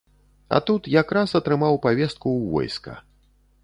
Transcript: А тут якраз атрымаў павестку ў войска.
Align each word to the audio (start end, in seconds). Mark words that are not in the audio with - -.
А 0.57 0.61
тут 0.69 0.89
якраз 1.01 1.37
атрымаў 1.41 1.79
павестку 1.87 2.27
ў 2.37 2.53
войска. 2.59 3.01